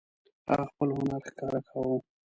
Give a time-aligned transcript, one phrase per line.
[0.47, 1.97] هغه خپل هنر ښکاره کاوه.